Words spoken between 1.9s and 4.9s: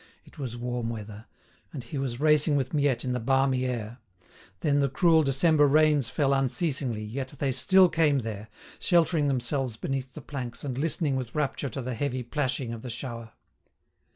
was racing with Miette in the balmy air. Then the